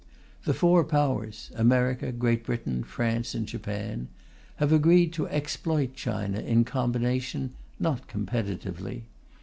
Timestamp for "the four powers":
0.45-1.51